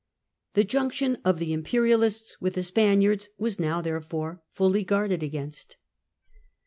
[0.55, 5.75] The junction of the imperialists with the Spaniards was now flnerefore fully guarded against.